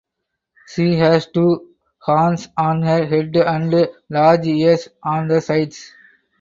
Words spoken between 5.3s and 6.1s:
sides.